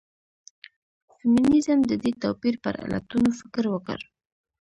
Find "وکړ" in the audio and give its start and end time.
3.69-3.99